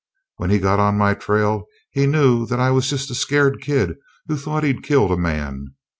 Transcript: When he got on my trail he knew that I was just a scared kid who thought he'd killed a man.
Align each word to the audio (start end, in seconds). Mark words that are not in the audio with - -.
When 0.37 0.49
he 0.49 0.57
got 0.57 0.79
on 0.79 0.97
my 0.97 1.13
trail 1.13 1.67
he 1.91 2.07
knew 2.07 2.47
that 2.47 2.59
I 2.59 2.71
was 2.71 2.89
just 2.89 3.11
a 3.11 3.13
scared 3.13 3.61
kid 3.61 3.97
who 4.27 4.35
thought 4.35 4.63
he'd 4.63 4.81
killed 4.81 5.11
a 5.11 5.15
man. 5.15 5.75